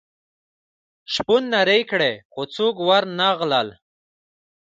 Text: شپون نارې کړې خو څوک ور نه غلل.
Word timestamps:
شپون 1.13 1.43
نارې 1.53 1.79
کړې 1.91 2.11
خو 2.31 2.41
څوک 2.55 2.75
ور 2.87 3.03
نه 3.19 3.27
غلل. 3.39 3.67